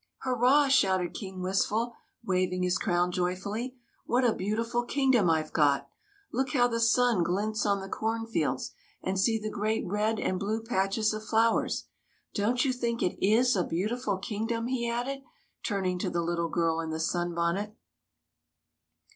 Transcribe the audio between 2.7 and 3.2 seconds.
crown